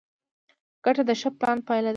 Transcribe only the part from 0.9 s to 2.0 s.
د ښه پلان پایله ده.